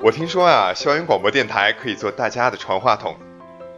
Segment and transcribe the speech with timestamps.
[0.00, 3.16] 我听说啊，校园广播电台可以做大家的传话筒，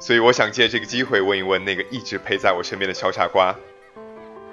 [0.00, 3.54] 所以我想借这个机会问一问那个一直陪在我身边的小傻瓜：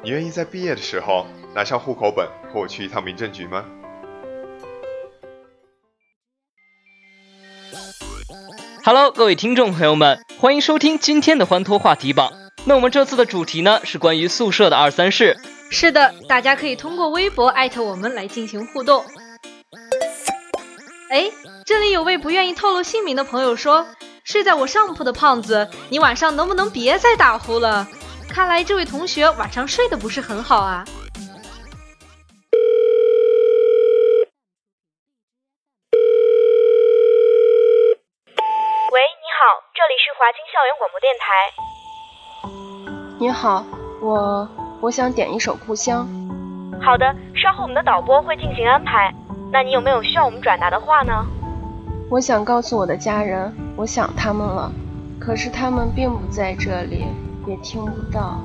[0.04, 3.66] 你愿意在毕业的时候拿上户口本和我去一趟民政局吗
[8.84, 12.34] ？Hello，各位听众朋友们，欢迎收听今天的欢脱话题榜。
[12.66, 15.38] 那我们这次的主题呢是关于宿舍的二三事。
[15.72, 19.04] 是的，大家可以通过微博艾特我们来进行互动。
[21.10, 21.32] 哎。
[21.64, 23.86] 这里有位不愿意透露姓名的朋友说
[24.26, 27.88] ：“睡在我上铺的胖子，你晚上能不能别再打呼了？
[28.28, 30.84] 看来这位同学晚上睡得不是很好啊。”
[38.92, 41.26] 喂，你好，这里是华清校园广播电台。
[43.20, 43.64] 你好，
[44.02, 44.50] 我
[44.82, 46.10] 我想点一首《故乡》。
[46.84, 49.14] 好的，稍后我们的导播会进行安排。
[49.54, 51.24] 那你有没有需要我们转达的话呢？
[52.10, 54.72] 我想告诉我的家人，我想他们了，
[55.20, 57.06] 可是他们并不在这里，
[57.46, 58.42] 也听不到。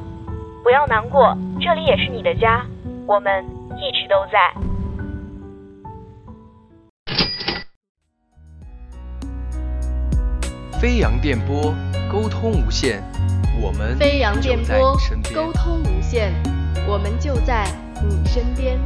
[0.62, 2.66] 不要难过，这里也是你的家，
[3.06, 3.42] 我们
[3.78, 4.52] 一直都在。
[10.78, 11.72] 飞扬电波，
[12.12, 13.02] 沟通无限，
[13.58, 14.96] 我们飞扬电波，
[15.34, 16.30] 沟通无限，
[16.86, 17.66] 我们就在
[18.06, 18.78] 你身边。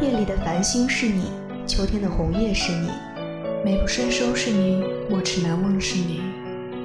[0.00, 1.30] 夜里的繁星是你，
[1.66, 2.90] 秋天的红叶是你，
[3.62, 6.22] 美不胜收是你，莫齿难忘是你。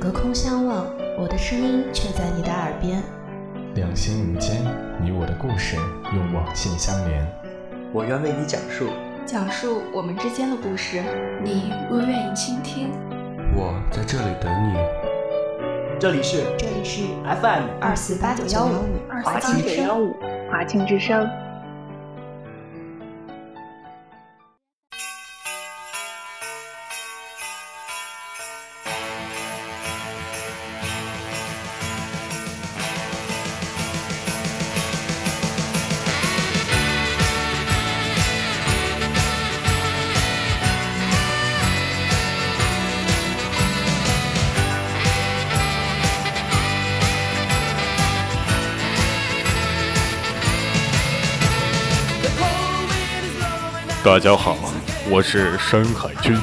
[0.01, 0.85] 隔空相望，
[1.17, 3.01] 我的声音却在你的耳边。
[3.75, 4.61] 两心无间，
[5.01, 5.77] 你我的故事
[6.13, 7.25] 用网线相连。
[7.93, 8.89] 我愿为你讲述，
[9.25, 11.01] 讲述我们之间的故事，
[11.43, 12.91] 你若愿意倾听，
[13.55, 14.75] 我在这里等你。
[15.99, 20.15] 这里是这里是 FM 二四八九幺五华清九幺五
[20.51, 21.29] 华清之声。
[54.11, 54.57] 大家好，
[55.09, 56.37] 我是山海军。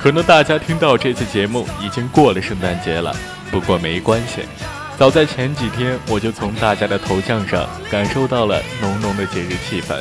[0.00, 3.14] 可能大家听到这次节目已经过了圣诞节了，
[3.50, 4.46] 不过没关系。
[4.98, 10.00] 早在前几天，我就从大家的头像上感受到了浓浓的节日气氛，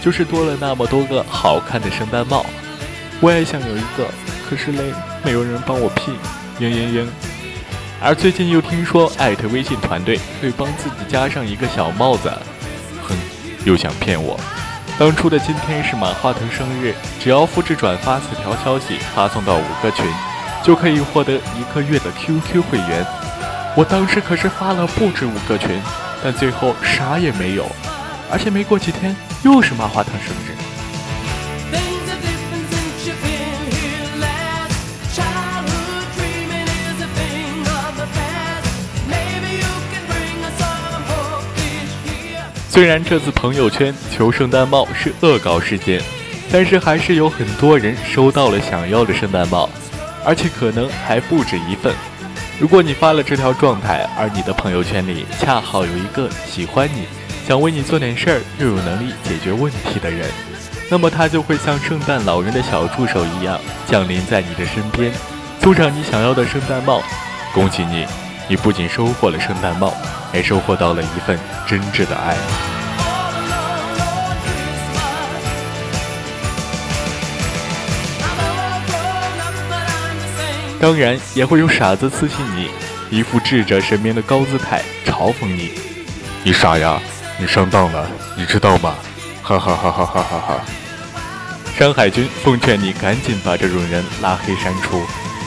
[0.00, 2.46] 就是多了那么多个好看的圣诞帽。
[3.20, 4.08] 我也想有一个，
[4.48, 4.84] 可是嘞，
[5.22, 6.12] 没有人帮我 P，
[6.60, 7.06] 嘤嘤嘤。
[8.00, 12.32] 而最近又听说艾特微信团队会帮自己加上一个小帽子，
[13.02, 13.14] 哼，
[13.66, 14.40] 又想骗我。
[14.96, 20.06] 当初的今天是马化腾生日，只要复制转发此条消息，发送到五个群，
[20.62, 23.04] 就可以获得一个月的 QQ 会员。
[23.76, 25.82] 我当时可是发了不止五个群，
[26.22, 27.66] 但最后啥也没有，
[28.30, 30.63] 而且没过几天又是马化腾生日。
[42.74, 46.02] 虽然这次朋友圈求圣诞帽是恶搞事件，
[46.50, 49.70] 但是还是有很多人收到了想要的圣诞帽，
[50.24, 51.94] 而且可能还不止一份。
[52.58, 57.06] 如果你发了这条状态，而你的朋友圈里恰好有一个喜欢你、
[57.46, 60.28] 想为你做点事儿又有能力解决问题的人，
[60.90, 65.12] 那么他就会像圣诞老人的小助手一样降临在你的身边，
[65.62, 67.00] 送上你想要的圣诞帽。
[67.54, 68.04] 恭喜你，
[68.48, 69.92] 你不仅收获了圣诞帽。
[70.34, 72.34] 还收获到了一份真挚的爱。
[80.80, 82.68] 当然，也会有傻子私信你，
[83.16, 85.70] 一副智者神明的高姿态，嘲讽你
[86.42, 87.00] ：“你傻呀，
[87.38, 88.04] 你上当了，
[88.36, 88.96] 你知道吗？”
[89.40, 90.60] 哈哈哈哈哈哈哈！
[91.78, 95.00] 山海军奉劝你赶紧把这种人拉黑删除，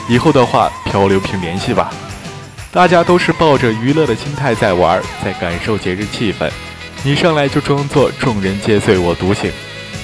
[0.08, 1.90] 以后的话漂流瓶联系吧。
[2.70, 6.50] 大家都是抱着娱乐的心态在玩，在感受节日气氛。
[7.02, 9.50] 你上来就装作众人皆醉我独醒，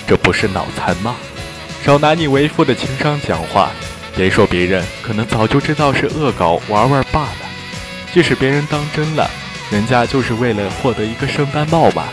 [0.07, 1.15] 这不是脑残吗？
[1.85, 3.71] 少拿你为父的情商讲话，
[4.17, 7.37] 别说别人，可能早就知道是恶搞玩玩罢了。
[8.15, 9.31] 即使别人当真了，
[9.71, 12.09] 人家就是为了获得一个圣诞帽吧？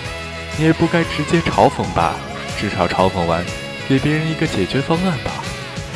[0.58, 2.16] 你也不该直接嘲讽吧？
[2.60, 3.42] 至少嘲讽完，
[3.88, 5.32] 给别人一个解决方案吧？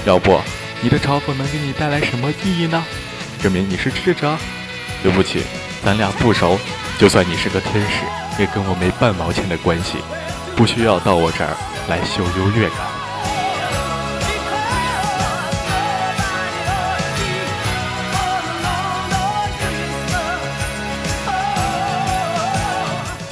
[0.05, 0.39] 要不，
[0.79, 2.81] 你的嘲讽能给你带来什么意义呢？
[3.45, 4.35] 证明你是智者，
[5.03, 5.43] 对不起，
[5.83, 6.57] 咱俩不熟，
[6.97, 9.99] 就算你是个天使，也跟我没半毛钱的关系，
[10.55, 11.55] 不需要到我这儿
[11.87, 12.77] 来秀优越感。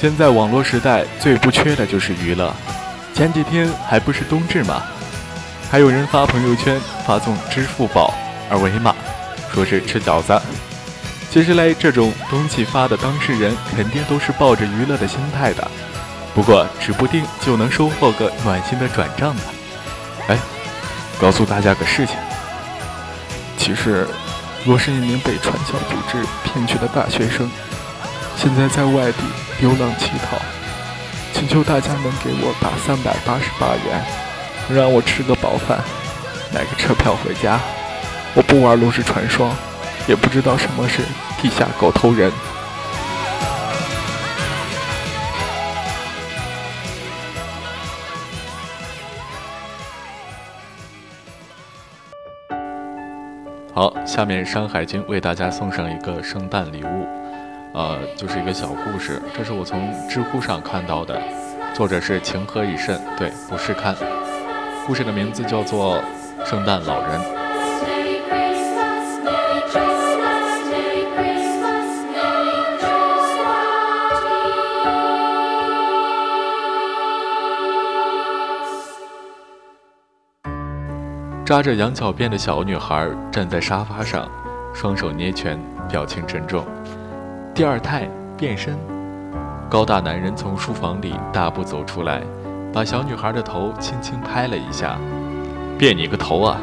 [0.00, 2.54] 现在网络时代最不缺的就是娱乐，
[3.16, 4.80] 前几天还不是冬至吗？
[5.72, 8.14] 还有人发朋友圈发送支付宝
[8.48, 8.94] 二维码，
[9.54, 10.38] 说是吃饺子。
[11.30, 15.70] 其实嘞，这种东西发的当事人肯定都是抱着娱乐的心态的，
[16.34, 19.42] 不过指不定就能收获个暖心的转账呢。
[20.28, 20.38] 哎，
[21.20, 22.16] 告诉大家个事情，
[23.56, 24.06] 其实
[24.66, 27.50] 我是一名被传销组织骗去的大学生，
[28.36, 29.22] 现在在外地
[29.60, 30.38] 流浪乞讨，
[31.32, 34.04] 请求大家能给我打三百八十八元，
[34.68, 35.78] 让我吃个饱饭，
[36.52, 37.60] 买个车票回家。
[38.34, 39.50] 我不玩炉石传说。
[40.06, 41.00] 也不知道什么是
[41.40, 42.30] 地下狗头人。
[53.72, 57.08] 好，下面山海经为大家送上一个圣诞礼物，
[57.72, 61.18] 呃，就是一个小故事，这是我从知乎上看到的，
[61.74, 63.96] 作者是情何以甚，对，不是看，
[64.86, 65.96] 故事的名字叫做
[66.44, 67.18] 《圣诞老人》。
[81.44, 84.26] 扎着羊角辫的小女孩站在沙发上，
[84.72, 85.60] 双手捏拳，
[85.90, 86.64] 表情沉重。
[87.54, 88.74] 第二胎变身，
[89.68, 92.22] 高大男人从书房里大步走出来，
[92.72, 94.96] 把小女孩的头轻轻拍了一下
[95.76, 96.56] ：“变你个头啊！”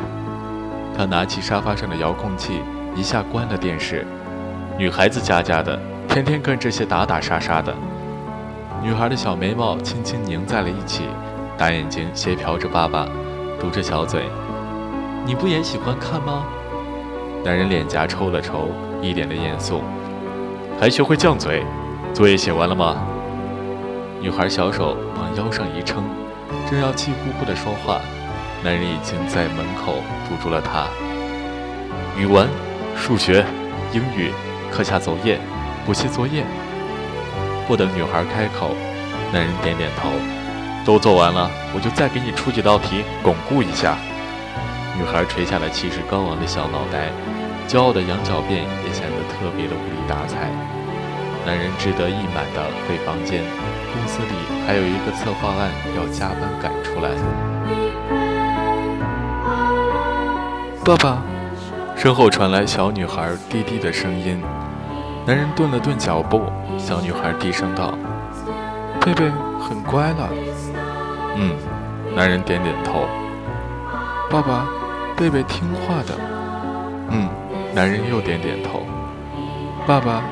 [0.98, 2.60] 他拿起沙发上的遥控器，
[2.96, 4.04] 一下关了电视。
[4.80, 7.72] 女孩子家家的，天天跟这些打打杀杀的。
[8.82, 11.04] 女孩的小眉毛轻轻拧在了一起，
[11.56, 13.06] 大眼睛斜瞟着爸爸，
[13.60, 14.24] 嘟着小嘴。
[15.24, 16.46] 你不也喜欢看吗？
[17.44, 18.70] 男人脸颊抽了抽，
[19.02, 19.82] 一脸的严肃。
[20.80, 21.64] 还学会犟嘴？
[22.12, 22.98] 作业写完了吗？
[24.20, 26.04] 女孩小手往腰上一撑，
[26.70, 28.02] 正要气呼呼的说话，
[28.64, 29.94] 男人已经在门口
[30.28, 30.88] 堵住了她。
[32.18, 32.48] 语文、
[32.96, 33.46] 数学、
[33.94, 34.32] 英语、
[34.72, 35.40] 课下作业、
[35.86, 36.44] 补习作业。
[37.68, 38.72] 不等女孩开口，
[39.32, 40.10] 男人点点头。
[40.84, 43.98] 都做完了，我就再给你出几道题，巩固一下。
[44.98, 47.10] 女孩垂下了气势高昂的小脑袋，
[47.68, 50.50] 骄傲的羊角辫也显得特别的无理打采。
[51.44, 53.42] 男人志得意满的回房间，
[53.94, 54.34] 公司里
[54.68, 57.10] 还有一个策划案要加班赶出来。
[60.86, 61.24] 爸爸，
[61.96, 64.40] 身后传来小女孩低低的声音。
[65.26, 66.44] 男人顿了顿脚步，
[66.78, 67.98] 小女孩低声道
[69.02, 69.30] ：“贝贝
[69.60, 70.30] 很乖了。”
[71.38, 71.56] 嗯，
[72.16, 73.08] 男人点点头。
[74.30, 74.68] 爸爸。
[75.22, 76.16] 贝贝听话的，
[77.12, 77.30] 嗯，
[77.76, 78.88] 男人又点点头。
[79.86, 80.24] 爸爸，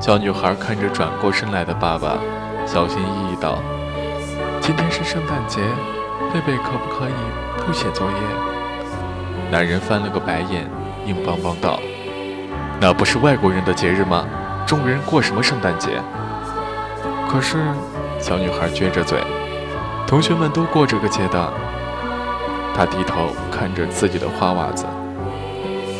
[0.00, 2.16] 小女孩看着转过身来的爸爸，
[2.64, 3.58] 小心翼翼道
[4.58, 5.60] ：“今天是圣诞节，
[6.32, 8.16] 贝贝可不可以不写作业？”
[9.52, 10.66] 男人翻了个白眼，
[11.04, 11.78] 硬邦邦道
[12.80, 14.24] ：“那不是外国人的节日吗？
[14.66, 16.00] 中国人过什么圣诞节？”
[17.28, 17.58] 可是，
[18.18, 19.22] 小女孩撅着嘴
[20.08, 21.52] ：“同学们都过这个节的。”
[22.80, 24.86] 他低头看着自己的花袜子。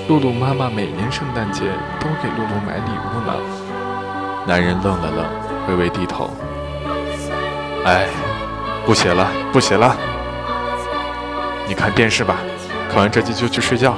[0.08, 1.64] 露露妈妈每年圣诞节
[2.00, 3.34] 都给露露买礼物呢。
[4.46, 5.26] 男人愣了愣，
[5.68, 6.30] 微微低头。
[7.84, 8.06] 哎，
[8.86, 9.94] 不写了，不写了。
[11.68, 12.36] 你看电视吧，
[12.88, 13.94] 看完这集就去睡觉。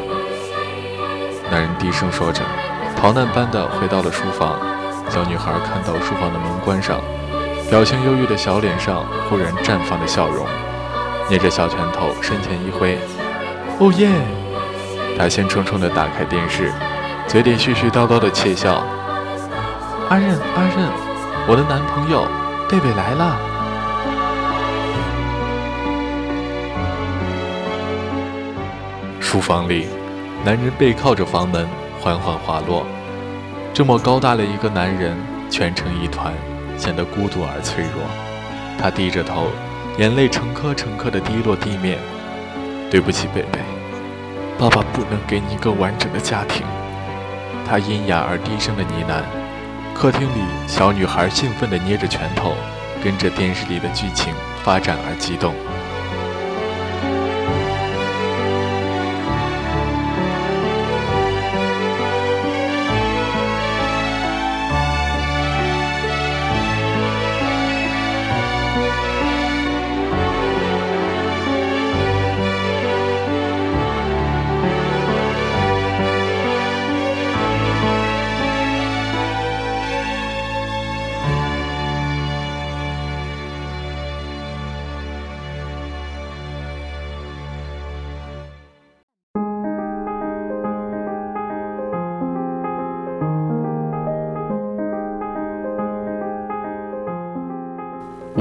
[1.52, 2.42] 男人低声说着，
[3.00, 4.58] 逃难般的回到了书房。
[5.08, 7.00] 小女孩看到书房的门关上，
[7.70, 10.44] 表情忧郁的小脸上忽然绽放的笑容。
[11.28, 12.98] 捏着小拳头，身前一挥，
[13.78, 14.08] 哦耶！
[15.18, 16.72] 他兴冲冲地打开电视，
[17.26, 18.82] 嘴里絮絮叨叨的窃笑。
[20.08, 20.90] 阿任，阿任，
[21.48, 22.26] 我的男朋友
[22.68, 23.36] 贝贝来了。
[29.20, 29.86] 书房里，
[30.44, 31.66] 男人背靠着房门，
[32.00, 32.84] 缓缓滑落。
[33.72, 35.16] 这么高大的一个男人，
[35.48, 36.34] 蜷成一团，
[36.76, 38.02] 显得孤独而脆弱。
[38.78, 39.46] 他低着头。
[39.98, 41.98] 眼泪成颗成颗的滴落地面。
[42.90, 43.58] 对不起，贝贝，
[44.58, 46.66] 爸爸不能给你一个完整的家庭。
[47.66, 49.22] 他阴哑而低声的呢喃。
[49.94, 52.54] 客厅里，小女孩兴奋地捏着拳头，
[53.04, 54.32] 跟着电视里的剧情
[54.62, 55.54] 发展而激动。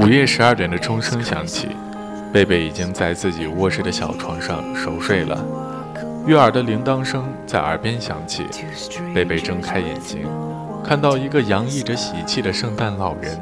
[0.02, 1.68] 午夜十二点的钟声响起，
[2.32, 5.38] 贝贝已经在自己卧室的小床上熟睡了。
[6.26, 8.44] 悦耳的铃铛声在耳边响起，
[9.14, 10.26] 贝贝睁开眼睛，
[10.84, 13.40] 看到一个洋溢着喜气的圣诞老人。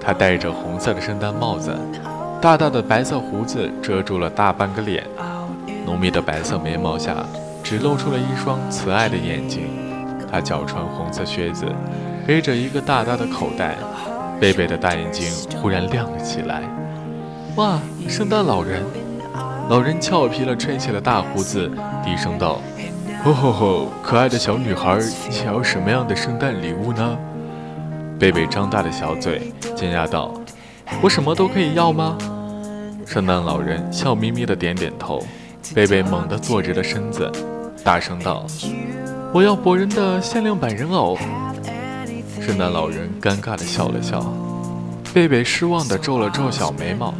[0.00, 1.76] 他戴着红色的圣诞帽子，
[2.40, 5.02] 大大的白色胡子遮住了大半个脸，
[5.84, 7.16] 浓密的白色眉毛下
[7.64, 9.62] 只露出了一双慈爱的眼睛。
[10.30, 11.66] 他脚穿红色靴子，
[12.24, 13.74] 背着一个大大的口袋。
[14.40, 16.62] 贝贝的大眼睛忽然亮了起来。
[17.56, 18.82] 哇，圣诞老人！
[19.68, 21.70] 老人俏皮地吹起了大胡子，
[22.04, 22.60] 低声道
[23.24, 27.18] ：“吼吼吼，可爱的小女孩，你想要什么样的圣诞礼物呢？”
[28.18, 30.32] 贝贝张大的小嘴，惊讶道
[31.02, 32.16] ：“我什么都可以要吗？”
[33.04, 35.20] 圣诞老人笑眯眯地点点头。
[35.74, 37.30] 贝贝猛地坐直了身子，
[37.84, 38.46] 大声道
[39.34, 41.18] ：“我要博人的限量版人偶。”
[42.48, 44.24] 圣诞老人尴尬地笑了笑，
[45.12, 47.12] 贝贝失望地皱了皱小眉毛，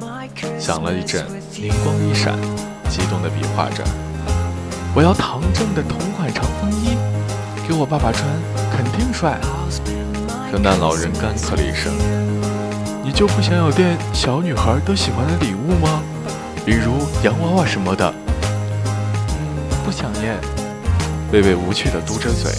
[0.58, 1.23] 想了一阵，
[1.61, 2.32] 灵光一闪，
[2.88, 3.85] 激动地比划着
[4.97, 6.97] ：“我要唐正的同款长风衣，
[7.68, 8.26] 给我爸爸穿，
[8.75, 9.38] 肯定帅。”
[10.50, 11.92] 圣诞老人干咳了一声
[13.04, 16.02] ：“你就不想有点小女孩都喜欢的礼物吗？
[16.64, 18.14] 比如洋娃娃什么的
[19.85, 20.38] ？”“不想耶。”
[21.30, 22.50] 贝贝无趣地嘟着嘴。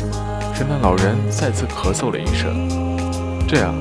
[0.60, 2.68] 圣诞老人再次咳嗽了一声，
[3.48, 3.74] 这样，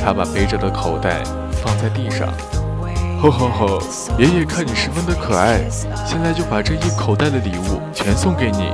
[0.00, 1.24] 他把背着的口袋
[1.60, 2.28] 放在地上。
[3.20, 3.82] 吼吼吼！
[4.16, 5.68] 爷爷看你十分的可爱，
[6.06, 8.72] 现在就把这一口袋的礼物全送给你。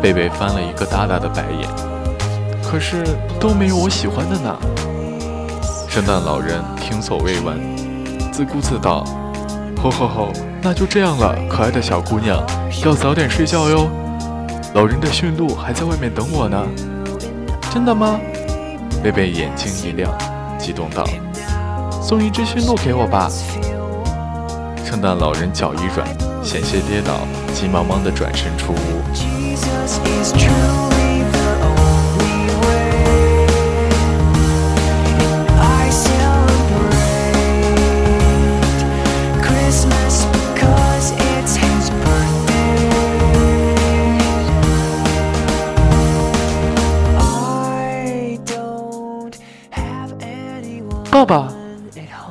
[0.00, 1.68] 贝贝翻了一个大大的白眼，
[2.62, 3.02] 可是
[3.40, 4.56] 都没有我喜欢的呢。
[5.88, 7.58] 圣诞老人听所未闻，
[8.30, 9.04] 自顾自道
[9.82, 10.32] ：“吼吼吼！
[10.62, 12.40] 那就这样了，可爱的小姑娘，
[12.84, 13.90] 要早点睡觉哟。”
[14.74, 16.62] 老人的驯鹿还在外面等我呢，
[17.72, 18.20] 真的吗？
[19.02, 20.12] 贝贝眼睛一亮，
[20.58, 21.04] 激动道
[22.02, 23.30] ：“送一只驯鹿给我吧！”
[24.84, 26.06] 圣诞老人脚一软，
[26.44, 27.20] 险些跌倒，
[27.54, 30.97] 急忙忙地转身出屋。
[51.18, 51.48] 爸爸，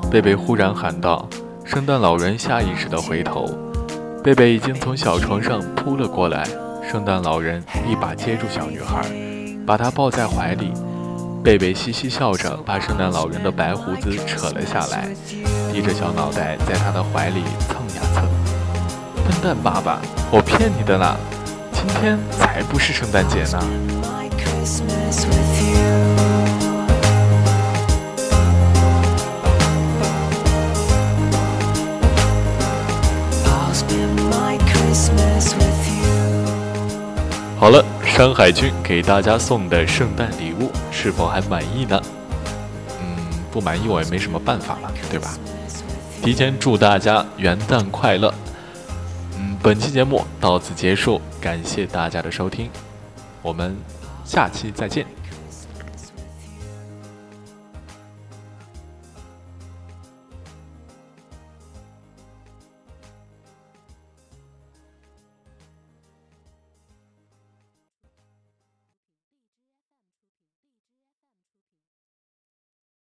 [0.10, 1.27] 贝贝忽然喊道。
[1.65, 3.46] 圣诞老人下意识地回头，
[4.24, 6.48] 贝贝已经从小床上扑了过来。
[6.89, 9.01] 圣诞老人一把接住小女孩，
[9.65, 10.72] 把她抱在怀里。
[11.44, 15.10] 贝贝嘻嘻笑着，把圣诞老人的白胡子扯了下来，
[15.74, 18.24] 低着小脑袋在他的怀里蹭呀蹭。
[19.25, 20.00] 笨蛋爸爸，
[20.32, 21.17] 我骗你的啦，
[21.74, 23.62] 今天才不是圣诞节呢。
[37.59, 41.99] 好了，山海军给大家送的圣诞礼物是否还满意呢？
[43.01, 43.17] 嗯，
[43.51, 45.35] 不满意我也没什么办法了，对吧？
[46.21, 48.31] 提前祝大家元旦快乐。
[49.39, 52.69] 嗯，本期节目到此结束，感谢大家的收听，
[53.41, 53.75] 我们
[54.23, 55.16] 下期再见。